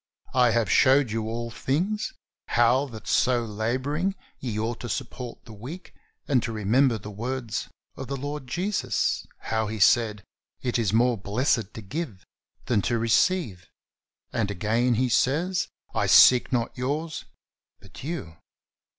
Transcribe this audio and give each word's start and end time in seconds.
I 0.33 0.49
have 0.49 0.67
showed 0.71 1.11
you 1.11 1.25
all 1.27 1.51
things, 1.51 2.15
how 2.47 2.87
that 2.87 3.05
so 3.07 3.45
laboring 3.45 4.15
ye 4.39 4.57
ought 4.57 4.79
to 4.79 4.89
support 4.89 5.45
the 5.45 5.53
weak 5.53 5.93
and 6.27 6.41
to 6.41 6.51
remember 6.51 6.97
the 6.97 7.11
words 7.11 7.69
of 7.95 8.07
the 8.07 8.17
Lord 8.17 8.47
Jesus, 8.47 9.27
how 9.41 9.67
He 9.67 9.77
said. 9.77 10.23
It 10.63 10.79
is 10.79 10.91
more 10.91 11.19
blessed 11.19 11.75
to 11.75 11.83
give 11.83 12.25
than 12.65 12.81
to 12.81 12.97
receive." 12.97 13.69
And 14.33 14.49
again 14.49 14.95
he 14.95 15.07
says: 15.07 15.67
"I 15.93 16.07
seek 16.07 16.51
not 16.51 16.75
yours 16.75 17.25
but 17.79 18.03
you." 18.03 18.37